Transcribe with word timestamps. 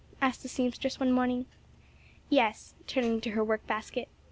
asked 0.19 0.41
the 0.41 0.49
seamstress, 0.49 0.99
one 0.99 1.11
morning. 1.11 1.45
"Yes," 2.27 2.73
turning 2.87 3.21
to 3.21 3.29
her 3.33 3.43
work 3.43 3.67
basket. 3.67 4.09